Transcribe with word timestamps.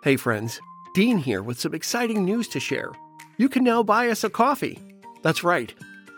Hey, 0.00 0.14
friends, 0.14 0.60
Dean 0.94 1.18
here 1.18 1.42
with 1.42 1.58
some 1.58 1.74
exciting 1.74 2.24
news 2.24 2.46
to 2.48 2.60
share. 2.60 2.92
You 3.36 3.48
can 3.48 3.64
now 3.64 3.82
buy 3.82 4.10
us 4.10 4.22
a 4.22 4.30
coffee. 4.30 4.78
That's 5.22 5.42
right. 5.42 5.74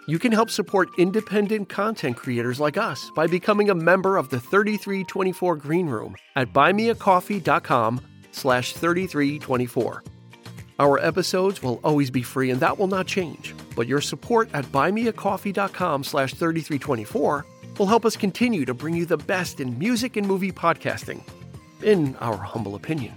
You 0.06 0.18
can 0.18 0.32
help 0.32 0.50
support 0.50 0.90
independent 0.98 1.70
content 1.70 2.18
creators 2.18 2.60
like 2.60 2.76
us 2.76 3.10
by 3.14 3.26
becoming 3.26 3.70
a 3.70 3.74
member 3.74 4.18
of 4.18 4.28
the 4.28 4.38
3324 4.38 5.56
Green 5.56 5.86
Room 5.86 6.14
at 6.36 6.52
buymeacoffee.com 6.52 8.02
slash 8.32 8.74
3324. 8.74 10.04
Our 10.78 10.98
episodes 10.98 11.62
will 11.62 11.80
always 11.82 12.10
be 12.10 12.22
free 12.22 12.50
and 12.50 12.60
that 12.60 12.78
will 12.78 12.86
not 12.86 13.06
change, 13.06 13.54
but 13.74 13.86
your 13.88 14.02
support 14.02 14.50
at 14.52 14.66
buymeacoffee.com 14.66 16.04
slash 16.04 16.34
3324 16.34 17.46
will 17.78 17.86
help 17.86 18.04
us 18.04 18.14
continue 18.14 18.66
to 18.66 18.74
bring 18.74 18.94
you 18.94 19.06
the 19.06 19.16
best 19.16 19.58
in 19.58 19.78
music 19.78 20.18
and 20.18 20.28
movie 20.28 20.52
podcasting, 20.52 21.22
in 21.82 22.14
our 22.16 22.36
humble 22.36 22.74
opinion. 22.74 23.14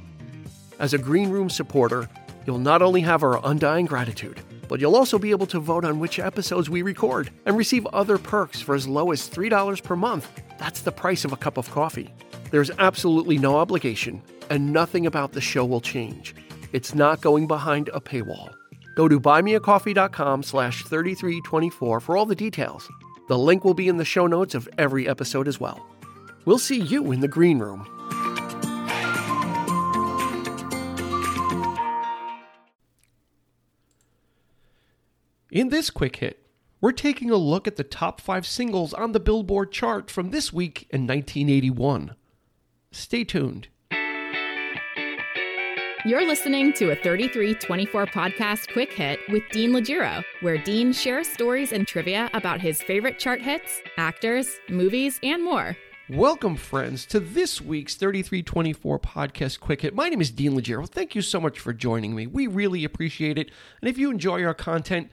As 0.83 0.93
a 0.93 0.97
Green 0.97 1.29
Room 1.29 1.49
supporter, 1.49 2.09
you'll 2.45 2.57
not 2.57 2.81
only 2.81 2.99
have 2.99 3.23
our 3.23 3.39
undying 3.45 3.85
gratitude, 3.85 4.41
but 4.67 4.81
you'll 4.81 4.97
also 4.97 5.17
be 5.17 5.31
able 5.31 5.45
to 5.45 5.61
vote 5.61 5.85
on 5.85 5.97
which 5.97 6.19
episodes 6.19 6.69
we 6.69 6.81
record 6.81 7.29
and 7.45 7.55
receive 7.55 7.85
other 7.93 8.17
perks 8.17 8.59
for 8.59 8.75
as 8.75 8.85
low 8.85 9.13
as 9.13 9.29
$3 9.29 9.81
per 9.81 9.95
month. 9.95 10.29
That's 10.59 10.81
the 10.81 10.91
price 10.91 11.23
of 11.23 11.31
a 11.31 11.37
cup 11.37 11.55
of 11.57 11.71
coffee. 11.71 12.13
There's 12.51 12.69
absolutely 12.79 13.37
no 13.37 13.55
obligation, 13.55 14.21
and 14.49 14.73
nothing 14.73 15.05
about 15.05 15.31
the 15.31 15.39
show 15.39 15.63
will 15.63 15.79
change. 15.79 16.35
It's 16.73 16.93
not 16.93 17.21
going 17.21 17.47
behind 17.47 17.89
a 17.93 18.01
paywall. 18.01 18.53
Go 18.97 19.07
to 19.07 19.21
buymeacoffee.com 19.21 20.43
slash 20.43 20.83
3324 20.83 22.01
for 22.01 22.17
all 22.17 22.25
the 22.25 22.35
details. 22.35 22.89
The 23.29 23.39
link 23.39 23.63
will 23.63 23.73
be 23.73 23.87
in 23.87 23.95
the 23.95 24.03
show 24.03 24.27
notes 24.27 24.53
of 24.53 24.67
every 24.77 25.07
episode 25.07 25.47
as 25.47 25.61
well. 25.61 25.87
We'll 26.43 26.59
see 26.59 26.81
you 26.81 27.13
in 27.13 27.21
the 27.21 27.29
green 27.29 27.59
room. 27.59 27.87
In 35.53 35.69
this 35.69 35.91
quick 35.91 36.15
hit, 36.15 36.47
we're 36.81 36.91
taking 36.91 37.29
a 37.29 37.35
look 37.35 37.67
at 37.67 37.75
the 37.75 37.83
top 37.83 38.19
five 38.19 38.47
singles 38.47 38.91
on 38.91 39.11
the 39.11 39.19
Billboard 39.19 39.71
chart 39.71 40.09
from 40.09 40.31
this 40.31 40.51
week 40.51 40.87
in 40.89 41.01
1981. 41.01 42.15
Stay 42.91 43.23
tuned. 43.23 43.67
You're 46.05 46.25
listening 46.25 46.73
to 46.73 46.89
a 46.89 46.95
3324 46.95 48.07
podcast 48.07 48.73
quick 48.73 48.93
hit 48.93 49.19
with 49.29 49.43
Dean 49.51 49.73
Legiro, 49.73 50.23
where 50.41 50.57
Dean 50.57 50.91
shares 50.91 51.27
stories 51.27 51.71
and 51.71 51.87
trivia 51.87 52.31
about 52.33 52.59
his 52.59 52.81
favorite 52.81 53.19
chart 53.19 53.39
hits, 53.39 53.79
actors, 53.97 54.47
movies, 54.69 55.19
and 55.21 55.43
more. 55.43 55.77
Welcome, 56.09 56.55
friends, 56.55 57.05
to 57.05 57.19
this 57.19 57.61
week's 57.61 57.93
3324 57.93 58.97
podcast 58.97 59.59
quick 59.59 59.81
hit. 59.81 59.93
My 59.93 60.09
name 60.09 60.19
is 60.19 60.31
Dean 60.31 60.53
Legiro. 60.53 60.89
Thank 60.89 61.13
you 61.13 61.21
so 61.21 61.39
much 61.39 61.59
for 61.59 61.73
joining 61.73 62.15
me. 62.15 62.25
We 62.25 62.47
really 62.47 62.83
appreciate 62.83 63.37
it. 63.37 63.51
And 63.81 63.89
if 63.89 63.99
you 63.99 64.09
enjoy 64.09 64.43
our 64.43 64.55
content, 64.55 65.11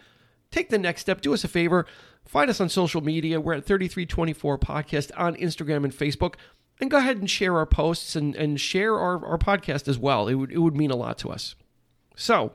take 0.51 0.69
the 0.69 0.79
next 0.79 1.03
step. 1.03 1.21
Do 1.21 1.35
us 1.35 1.45
a 1.45 1.49
favor. 1.49 1.87
Find 2.27 2.51
us 2.51 2.61
on 2.61 2.69
social 2.69 3.01
media. 3.01 3.41
We're 3.41 3.55
at 3.55 3.65
3324 3.65 4.59
Podcast 4.59 5.11
on 5.17 5.37
Instagram 5.37 5.85
and 5.85 5.93
Facebook. 5.93 6.35
And 6.81 6.91
go 6.91 6.99
ahead 6.99 7.19
and 7.19 7.29
share 7.29 7.57
our 7.57 7.67
posts 7.67 8.17
and, 8.17 8.35
and 8.35 8.61
share 8.61 8.99
our, 8.99 9.25
our 9.27 9.39
podcast 9.39 9.87
as 9.87 9.99
well. 9.99 10.29
It 10.29 10.35
would, 10.35 10.51
it 10.51 10.59
would 10.59 10.77
mean 10.77 10.91
a 10.91 10.97
lot 10.97 11.19
to 11.19 11.31
us. 11.31 11.55
So, 12.17 12.53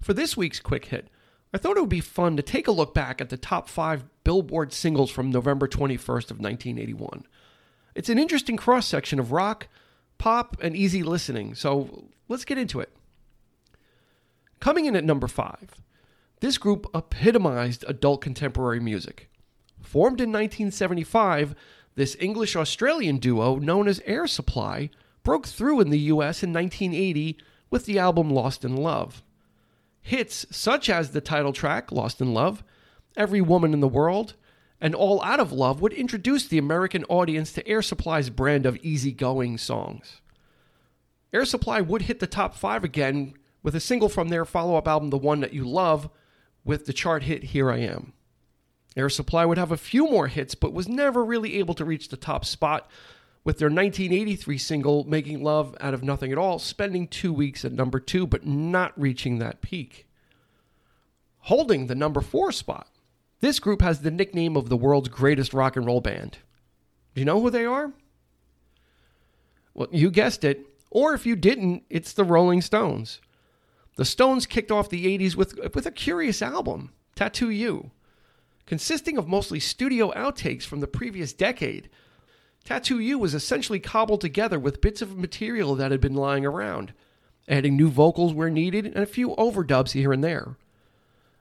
for 0.00 0.14
this 0.14 0.36
week's 0.36 0.60
quick 0.60 0.86
hit, 0.86 1.08
I 1.52 1.58
thought 1.58 1.76
it 1.76 1.80
would 1.80 1.88
be 1.88 2.00
fun 2.00 2.36
to 2.36 2.42
take 2.42 2.68
a 2.68 2.72
look 2.72 2.94
back 2.94 3.20
at 3.20 3.30
the 3.30 3.36
top 3.36 3.68
five 3.68 4.04
Billboard 4.22 4.72
singles 4.72 5.10
from 5.10 5.30
November 5.30 5.66
21st 5.66 6.30
of 6.30 6.38
1981. 6.38 7.24
It's 7.94 8.08
an 8.08 8.18
interesting 8.18 8.56
cross 8.56 8.86
section 8.86 9.18
of 9.18 9.32
rock, 9.32 9.66
pop, 10.18 10.56
and 10.60 10.76
easy 10.76 11.02
listening, 11.02 11.54
so 11.54 12.08
let's 12.28 12.44
get 12.44 12.58
into 12.58 12.80
it. 12.80 12.90
Coming 14.60 14.86
in 14.86 14.94
at 14.94 15.04
number 15.04 15.26
five, 15.26 15.70
this 16.40 16.58
group 16.58 16.86
epitomized 16.94 17.84
adult 17.88 18.20
contemporary 18.20 18.80
music. 18.80 19.30
Formed 19.80 20.20
in 20.20 20.30
1975, 20.30 21.54
this 21.94 22.16
English 22.20 22.54
Australian 22.54 23.18
duo, 23.18 23.56
known 23.56 23.88
as 23.88 24.00
Air 24.04 24.26
Supply, 24.26 24.90
broke 25.24 25.46
through 25.46 25.80
in 25.80 25.90
the 25.90 25.98
US 25.98 26.42
in 26.42 26.52
1980 26.52 27.38
with 27.70 27.86
the 27.86 27.98
album 27.98 28.30
Lost 28.30 28.64
in 28.64 28.76
Love. 28.76 29.22
Hits 30.00 30.46
such 30.50 30.88
as 30.88 31.10
the 31.10 31.20
title 31.20 31.52
track, 31.52 31.90
Lost 31.90 32.20
in 32.20 32.32
Love, 32.32 32.62
Every 33.16 33.40
Woman 33.40 33.74
in 33.74 33.80
the 33.80 33.88
World, 33.88 34.34
and 34.80 34.94
All 34.94 35.20
Out 35.22 35.40
of 35.40 35.52
Love 35.52 35.80
would 35.80 35.92
introduce 35.92 36.46
the 36.46 36.58
American 36.58 37.04
audience 37.04 37.52
to 37.52 37.66
Air 37.66 37.82
Supply's 37.82 38.30
brand 38.30 38.64
of 38.64 38.78
easygoing 38.82 39.58
songs. 39.58 40.20
Air 41.32 41.44
Supply 41.44 41.80
would 41.80 42.02
hit 42.02 42.20
the 42.20 42.26
top 42.26 42.54
five 42.54 42.84
again 42.84 43.34
with 43.62 43.74
a 43.74 43.80
single 43.80 44.08
from 44.08 44.28
their 44.28 44.44
follow 44.44 44.76
up 44.76 44.86
album, 44.86 45.10
The 45.10 45.18
One 45.18 45.40
That 45.40 45.52
You 45.52 45.64
Love, 45.64 46.08
with 46.68 46.84
the 46.84 46.92
chart 46.92 47.22
hit 47.22 47.44
Here 47.44 47.72
I 47.72 47.78
Am. 47.78 48.12
Air 48.94 49.08
Supply 49.08 49.46
would 49.46 49.56
have 49.56 49.72
a 49.72 49.78
few 49.78 50.04
more 50.04 50.26
hits, 50.26 50.54
but 50.54 50.74
was 50.74 50.86
never 50.86 51.24
really 51.24 51.58
able 51.58 51.72
to 51.72 51.84
reach 51.84 52.10
the 52.10 52.16
top 52.16 52.44
spot, 52.44 52.90
with 53.42 53.56
their 53.56 53.70
1983 53.70 54.58
single 54.58 55.04
Making 55.04 55.42
Love 55.42 55.74
Out 55.80 55.94
of 55.94 56.04
Nothing 56.04 56.30
at 56.30 56.36
All 56.36 56.58
spending 56.58 57.08
two 57.08 57.32
weeks 57.32 57.64
at 57.64 57.72
number 57.72 57.98
two, 57.98 58.26
but 58.26 58.46
not 58.46 58.92
reaching 59.00 59.38
that 59.38 59.62
peak. 59.62 60.06
Holding 61.38 61.86
the 61.86 61.94
number 61.94 62.20
four 62.20 62.52
spot, 62.52 62.88
this 63.40 63.60
group 63.60 63.80
has 63.80 64.02
the 64.02 64.10
nickname 64.10 64.54
of 64.54 64.68
the 64.68 64.76
world's 64.76 65.08
greatest 65.08 65.54
rock 65.54 65.74
and 65.74 65.86
roll 65.86 66.02
band. 66.02 66.36
Do 67.14 67.22
you 67.22 67.24
know 67.24 67.40
who 67.40 67.48
they 67.48 67.64
are? 67.64 67.94
Well, 69.72 69.88
you 69.90 70.10
guessed 70.10 70.44
it, 70.44 70.66
or 70.90 71.14
if 71.14 71.24
you 71.24 71.34
didn't, 71.34 71.84
it's 71.88 72.12
the 72.12 72.24
Rolling 72.24 72.60
Stones. 72.60 73.22
The 73.98 74.04
Stones 74.04 74.46
kicked 74.46 74.70
off 74.70 74.88
the 74.88 75.18
80s 75.18 75.34
with, 75.34 75.58
with 75.74 75.84
a 75.84 75.90
curious 75.90 76.40
album, 76.40 76.92
Tattoo 77.16 77.50
You. 77.50 77.90
Consisting 78.64 79.18
of 79.18 79.26
mostly 79.26 79.58
studio 79.58 80.12
outtakes 80.12 80.62
from 80.62 80.78
the 80.78 80.86
previous 80.86 81.32
decade, 81.32 81.90
Tattoo 82.62 83.00
You 83.00 83.18
was 83.18 83.34
essentially 83.34 83.80
cobbled 83.80 84.20
together 84.20 84.56
with 84.56 84.80
bits 84.80 85.02
of 85.02 85.18
material 85.18 85.74
that 85.74 85.90
had 85.90 86.00
been 86.00 86.14
lying 86.14 86.46
around, 86.46 86.92
adding 87.48 87.76
new 87.76 87.88
vocals 87.88 88.32
where 88.32 88.48
needed 88.48 88.86
and 88.86 88.98
a 88.98 89.04
few 89.04 89.30
overdubs 89.30 89.90
here 89.90 90.12
and 90.12 90.22
there. 90.22 90.56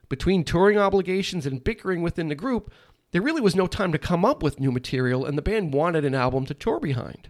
Between 0.10 0.44
touring 0.44 0.80
obligations 0.80 1.46
and 1.46 1.64
bickering 1.64 2.02
within 2.02 2.28
the 2.28 2.34
group, 2.34 2.74
there 3.12 3.22
really 3.22 3.40
was 3.40 3.56
no 3.56 3.68
time 3.68 3.92
to 3.92 4.00
come 4.00 4.26
up 4.26 4.42
with 4.42 4.60
new 4.60 4.72
material, 4.72 5.28
and 5.28 5.38
the 5.38 5.44
band 5.44 5.76
wanted 5.76 6.06
an 6.06 6.16
album 6.16 6.48
to 6.48 6.56
tour 6.56 6.80
behind. 6.80 7.30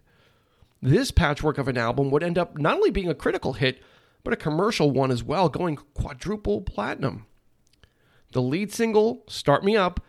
This 0.82 1.12
patchwork 1.12 1.58
of 1.58 1.68
an 1.68 1.78
album 1.78 2.12
would 2.12 2.24
end 2.24 2.38
up 2.38 2.58
not 2.58 2.76
only 2.76 2.92
being 2.92 3.10
a 3.10 3.14
critical 3.14 3.52
hit, 3.52 3.82
but 4.28 4.34
a 4.34 4.36
commercial 4.36 4.92
one 4.92 5.10
as 5.10 5.24
well, 5.24 5.48
going 5.48 5.78
quadruple 5.78 6.60
platinum. 6.60 7.26
The 8.34 8.42
lead 8.42 8.74
single, 8.74 9.24
Start 9.30 9.64
Me 9.64 9.78
Up, 9.78 10.02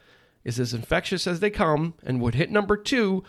is 0.42 0.58
as 0.58 0.74
infectious 0.74 1.28
as 1.28 1.38
they 1.38 1.50
come 1.50 1.94
and 2.02 2.20
would 2.20 2.34
hit 2.34 2.50
number 2.50 2.76
two, 2.76 3.22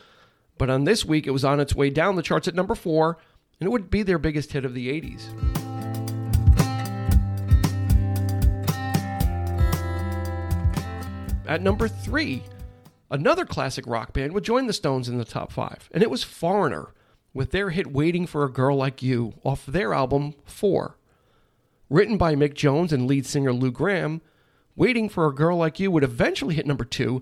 but 0.57 0.67
on 0.67 0.85
this 0.85 1.05
week 1.05 1.27
it 1.27 1.31
was 1.31 1.45
on 1.45 1.59
its 1.59 1.75
way 1.75 1.91
down 1.91 2.16
the 2.16 2.23
charts 2.23 2.47
at 2.47 2.55
number 2.55 2.73
four, 2.73 3.19
and 3.59 3.67
it 3.67 3.72
would 3.72 3.91
be 3.91 4.01
their 4.01 4.17
biggest 4.17 4.51
hit 4.51 4.66
of 4.66 4.73
the 4.73 4.89
80s. 4.89 5.27
At 11.45 11.61
number 11.61 11.88
three, 11.88 12.41
another 13.11 13.45
classic 13.45 13.85
rock 13.85 14.11
band 14.13 14.33
would 14.33 14.44
join 14.44 14.66
the 14.66 14.73
Stones 14.73 15.07
in 15.07 15.19
the 15.19 15.23
top 15.23 15.51
five, 15.51 15.88
and 15.94 16.01
it 16.01 16.09
was 16.09 16.23
Foreigner 16.23 16.95
with 17.34 17.51
their 17.51 17.69
hit 17.69 17.88
Waiting 17.88 18.25
for 18.25 18.44
a 18.44 18.51
Girl 18.51 18.78
Like 18.78 19.01
You 19.01 19.34
off 19.44 19.66
their 19.66 19.94
album 19.94 20.34
Four. 20.45 20.97
Written 21.90 22.17
by 22.17 22.35
Mick 22.35 22.53
Jones 22.53 22.94
and 22.94 23.07
lead 23.07 23.25
singer 23.25 23.53
Lou 23.53 23.72
Gramm, 23.72 24.22
Waiting 24.75 25.09
for 25.09 25.28
a 25.28 25.34
Girl 25.34 25.57
Like 25.57 25.79
You 25.79 25.91
would 25.91 26.03
eventually 26.03 26.56
hit 26.56 26.68
number 26.68 26.85
two, 26.85 27.22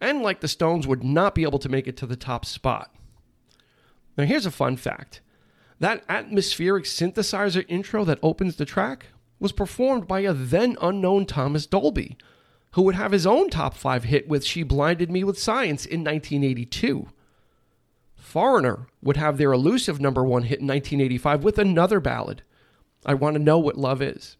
and 0.00 0.22
like 0.22 0.40
the 0.40 0.48
Stones, 0.48 0.86
would 0.86 1.04
not 1.04 1.34
be 1.34 1.42
able 1.42 1.58
to 1.58 1.68
make 1.68 1.86
it 1.86 1.96
to 1.98 2.06
the 2.06 2.16
top 2.16 2.44
spot. 2.44 2.94
Now, 4.16 4.24
here's 4.24 4.46
a 4.46 4.50
fun 4.50 4.76
fact 4.76 5.20
that 5.80 6.04
atmospheric 6.08 6.84
synthesizer 6.84 7.64
intro 7.68 8.04
that 8.04 8.20
opens 8.22 8.56
the 8.56 8.64
track 8.64 9.06
was 9.40 9.52
performed 9.52 10.06
by 10.06 10.20
a 10.20 10.32
then 10.32 10.76
unknown 10.80 11.26
Thomas 11.26 11.66
Dolby, 11.66 12.16
who 12.72 12.82
would 12.82 12.94
have 12.94 13.12
his 13.12 13.26
own 13.26 13.50
top 13.50 13.74
five 13.74 14.04
hit 14.04 14.28
with 14.28 14.44
She 14.44 14.62
Blinded 14.62 15.10
Me 15.10 15.24
with 15.24 15.38
Science 15.38 15.84
in 15.84 16.04
1982. 16.04 17.08
Foreigner 18.24 18.86
would 19.02 19.18
have 19.18 19.36
their 19.36 19.52
elusive 19.52 20.00
number 20.00 20.24
one 20.24 20.44
hit 20.44 20.60
in 20.60 20.66
1985 20.66 21.44
with 21.44 21.58
another 21.58 22.00
ballad, 22.00 22.42
I 23.04 23.12
Want 23.12 23.34
to 23.34 23.42
Know 23.42 23.58
What 23.58 23.76
Love 23.76 24.00
Is. 24.00 24.38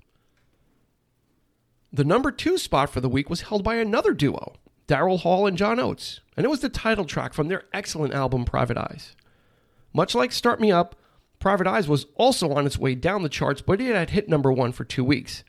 The 1.93 2.03
number 2.03 2.33
two 2.33 2.57
spot 2.57 2.89
for 2.89 3.03
the 3.03 3.11
week 3.11 3.29
was 3.29 3.43
held 3.43 3.63
by 3.63 3.77
another 3.77 4.15
duo, 4.15 4.55
Daryl 4.89 5.21
Hall 5.21 5.47
and 5.47 5.57
John 5.57 5.79
Oates, 5.79 6.21
and 6.35 6.47
it 6.47 6.49
was 6.49 6.61
the 6.61 6.71
title 6.71 7.05
track 7.05 7.35
from 7.35 7.49
their 7.49 7.65
excellent 7.75 8.15
album 8.15 8.47
Private 8.47 8.79
Eyes. 8.79 9.15
Much 9.93 10.15
like 10.15 10.33
Start 10.33 10.61
Me 10.61 10.73
Up, 10.73 10.97
Private 11.39 11.67
Eyes 11.67 11.87
was 11.87 12.07
also 12.15 12.53
on 12.53 12.67
its 12.67 12.79
way 12.79 12.95
down 12.95 13.23
the 13.23 13.29
charts, 13.29 13.61
but 13.61 13.83
it 13.83 13.95
had 13.95 14.11
hit 14.11 14.31
number 14.31 14.51
one 14.51 14.73
for 14.73 14.85
two 14.85 15.05
weeks. 15.05 15.45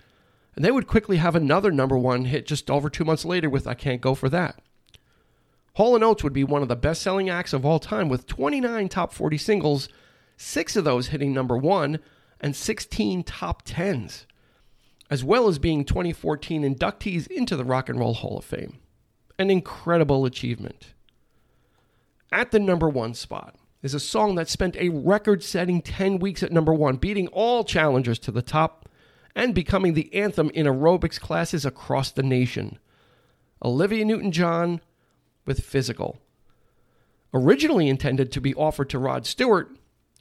And 0.58 0.64
they 0.64 0.72
would 0.72 0.88
quickly 0.88 1.18
have 1.18 1.36
another 1.36 1.72
number 1.72 1.98
one 1.98 2.26
hit 2.26 2.46
just 2.46 2.70
over 2.70 2.90
two 2.90 3.06
months 3.06 3.24
later 3.24 3.50
with 3.50 3.66
I 3.66 3.76
Can't 3.76 4.02
Go 4.02 4.14
For 4.14 4.28
That. 4.28 4.60
Hall 5.76 6.02
& 6.04 6.04
Oates 6.04 6.24
would 6.24 6.34
be 6.34 6.44
one 6.44 6.62
of 6.62 6.68
the 6.68 6.76
best 6.76 7.02
selling 7.02 7.30
acts 7.30 7.54
of 7.54 7.66
all 7.66 7.80
time 7.80 8.10
with 8.10 8.28
29 8.28 8.90
top 8.90 9.14
40 9.14 9.38
singles 9.38 9.90
six 10.38 10.76
of 10.76 10.84
those 10.84 11.08
hitting 11.08 11.34
number 11.34 11.58
one, 11.58 12.00
and 12.40 12.56
16 12.56 13.24
top 13.24 13.62
tens, 13.64 14.26
as 15.10 15.24
well 15.24 15.48
as 15.48 15.60
being 15.60 15.86
2014 15.86 16.64
inductees 16.64 17.28
into 17.28 17.56
the 17.56 17.64
Rock 17.64 17.90
and 17.90 18.00
Roll 18.00 18.14
Hall 18.14 18.38
of 18.38 18.46
Fame. 18.46 18.78
An 19.40 19.50
incredible 19.50 20.26
achievement. 20.26 20.94
At 22.32 22.52
the 22.52 22.60
number 22.60 22.90
one 22.90 23.14
spot 23.14 23.56
is 23.82 23.94
a 23.94 24.00
song 24.00 24.36
that 24.36 24.50
spent 24.50 24.76
a 24.78 24.90
record 24.90 25.44
setting 25.44 25.82
10 25.82 26.20
weeks 26.20 26.44
at 26.44 26.52
number 26.52 26.74
one, 26.74 26.98
beating 26.98 27.28
all 27.28 27.64
challengers 27.64 28.20
to 28.20 28.32
the 28.32 28.42
top 28.42 28.90
and 29.36 29.54
becoming 29.54 29.94
the 29.94 30.14
anthem 30.14 30.50
in 30.54 30.66
aerobics 30.66 31.20
classes 31.20 31.66
across 31.66 32.12
the 32.12 32.24
nation. 32.24 32.80
Olivia 33.64 34.06
Newton 34.06 34.32
John 34.32 34.82
with 35.46 35.64
Physical. 35.64 36.20
Originally 37.34 37.90
intended 37.90 38.32
to 38.32 38.42
be 38.42 38.56
offered 38.56 38.90
to 38.90 39.00
Rod 39.00 39.26
Stewart 39.26 39.70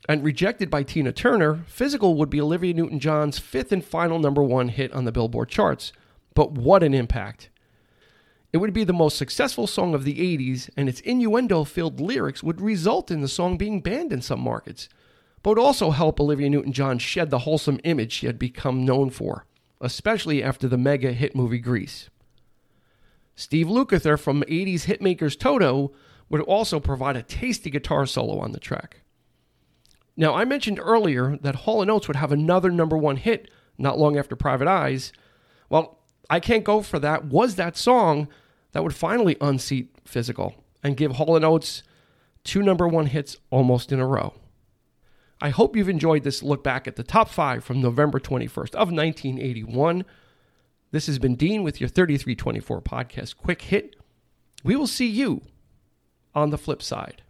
and 0.08 0.24
rejected 0.24 0.68
by 0.70 0.82
Tina 0.82 1.12
Turner, 1.12 1.64
Physical 1.66 2.16
would 2.16 2.30
be 2.30 2.40
Olivia 2.40 2.74
Newton 2.74 3.00
John's 3.00 3.38
fifth 3.38 3.72
and 3.72 3.84
final 3.84 4.18
number 4.18 4.42
one 4.42 4.68
hit 4.68 4.92
on 4.92 5.04
the 5.04 5.12
Billboard 5.12 5.48
charts. 5.48 5.92
But 6.34 6.52
what 6.52 6.82
an 6.82 6.94
impact! 6.94 7.50
It 8.52 8.58
would 8.58 8.72
be 8.72 8.84
the 8.84 8.92
most 8.92 9.16
successful 9.16 9.66
song 9.66 9.94
of 9.94 10.04
the 10.04 10.14
80s, 10.14 10.70
and 10.76 10.88
its 10.88 11.00
innuendo 11.00 11.64
filled 11.64 12.00
lyrics 12.00 12.42
would 12.42 12.60
result 12.60 13.10
in 13.10 13.20
the 13.20 13.26
song 13.26 13.56
being 13.56 13.80
banned 13.80 14.12
in 14.12 14.22
some 14.22 14.40
markets, 14.40 14.88
but 15.42 15.50
would 15.50 15.58
also 15.58 15.90
help 15.90 16.20
Olivia 16.20 16.48
Newton 16.48 16.72
John 16.72 16.98
shed 16.98 17.30
the 17.30 17.40
wholesome 17.40 17.80
image 17.82 18.12
she 18.12 18.26
had 18.26 18.38
become 18.38 18.84
known 18.84 19.10
for, 19.10 19.44
especially 19.80 20.40
after 20.40 20.68
the 20.68 20.78
mega 20.78 21.12
hit 21.12 21.34
movie 21.34 21.58
Grease. 21.58 22.10
Steve 23.36 23.66
Lukather 23.66 24.19
from 24.19 24.42
80s 24.42 24.86
hitmakers 24.86 25.38
Toto 25.38 25.92
would 26.28 26.40
also 26.42 26.81
provide 26.81 27.16
a 27.16 27.22
tasty 27.22 27.70
guitar 27.70 28.06
solo 28.06 28.38
on 28.38 28.52
the 28.52 28.60
track. 28.60 29.00
Now, 30.16 30.34
I 30.34 30.44
mentioned 30.44 30.78
earlier 30.81 31.36
that 31.42 31.56
Hall 31.56 31.88
& 31.88 31.90
Oates 31.90 32.06
would 32.06 32.16
have 32.16 32.32
another 32.32 32.70
number 32.70 32.96
one 32.96 33.16
hit 33.16 33.50
not 33.76 33.98
long 33.98 34.16
after 34.16 34.36
Private 34.36 34.69
Eyes. 34.69 35.12
Well, 35.69 35.98
I 36.31 36.38
Can't 36.40 36.64
Go 36.64 36.82
For 36.82 36.98
That 36.98 37.25
was 37.26 37.56
that 37.56 37.76
song 37.76 38.28
that 38.72 38.82
would 38.82 38.94
finally 38.94 39.36
unseat 39.40 39.90
Physical 40.04 40.54
and 40.82 40.96
give 40.96 41.12
Hall 41.12 41.42
& 41.44 41.44
Oates 41.44 41.82
two 42.44 42.62
number 42.62 42.86
one 42.86 43.06
hits 43.06 43.38
almost 43.50 43.90
in 43.90 43.98
a 43.98 44.06
row. 44.06 44.34
I 45.40 45.50
hope 45.50 45.76
you've 45.76 45.88
enjoyed 45.88 46.22
this 46.22 46.42
look 46.42 46.62
back 46.62 46.86
at 46.86 46.96
the 46.96 47.02
top 47.02 47.28
five 47.28 47.64
from 47.64 47.81
November 47.81 48.20
21st 48.20 48.75
of 48.75 48.92
1981. 48.92 50.04
This 50.94 51.08
has 51.08 51.19
been 51.19 51.35
Dean 51.35 51.64
with 51.64 51.81
your 51.81 51.88
3324 51.88 52.81
podcast 52.81 53.37
quick 53.37 53.62
hit. 53.62 53.96
We 54.62 54.76
will 54.76 54.87
see 54.87 55.08
you 55.08 55.43
on 56.37 56.50
the 56.50 56.56
flip 56.56 56.82
side. 56.82 57.20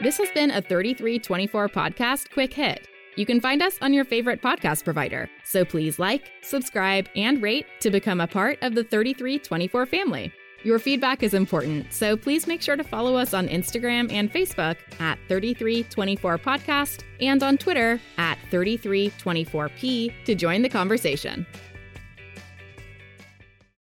This 0.00 0.18
has 0.18 0.32
been 0.32 0.50
a 0.50 0.60
3324 0.60 1.68
podcast 1.68 2.32
quick 2.32 2.52
hit. 2.52 2.88
You 3.14 3.24
can 3.24 3.40
find 3.40 3.62
us 3.62 3.74
on 3.80 3.92
your 3.92 4.04
favorite 4.04 4.42
podcast 4.42 4.82
provider. 4.82 5.30
So 5.44 5.64
please 5.64 6.00
like, 6.00 6.28
subscribe, 6.42 7.08
and 7.14 7.40
rate 7.40 7.66
to 7.82 7.90
become 7.90 8.20
a 8.20 8.26
part 8.26 8.58
of 8.62 8.74
the 8.74 8.82
3324 8.82 9.86
family. 9.86 10.32
Your 10.64 10.80
feedback 10.80 11.22
is 11.22 11.34
important, 11.34 11.92
so 11.92 12.16
please 12.16 12.48
make 12.48 12.60
sure 12.60 12.74
to 12.74 12.82
follow 12.82 13.14
us 13.14 13.32
on 13.32 13.46
Instagram 13.46 14.12
and 14.12 14.32
Facebook 14.32 14.76
at 14.98 15.16
3324podcast 15.28 17.04
and 17.20 17.42
on 17.44 17.58
Twitter 17.58 18.00
at 18.16 18.38
3324p 18.50 20.24
to 20.24 20.34
join 20.34 20.62
the 20.62 20.68
conversation. 20.68 21.46